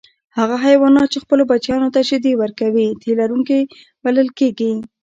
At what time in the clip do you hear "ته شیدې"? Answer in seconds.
1.95-2.33